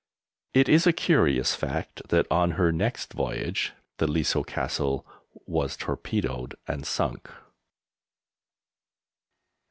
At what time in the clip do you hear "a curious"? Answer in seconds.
0.87-1.53